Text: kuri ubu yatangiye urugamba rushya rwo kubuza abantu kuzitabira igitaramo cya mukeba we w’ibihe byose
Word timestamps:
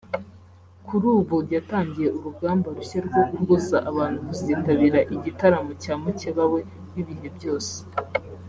kuri 0.87 1.05
ubu 1.17 1.37
yatangiye 1.55 2.09
urugamba 2.17 2.67
rushya 2.77 2.99
rwo 3.07 3.21
kubuza 3.31 3.77
abantu 3.89 4.17
kuzitabira 4.27 4.99
igitaramo 5.15 5.71
cya 5.83 5.93
mukeba 6.01 6.43
we 6.51 6.59
w’ibihe 6.93 7.27
byose 7.37 7.75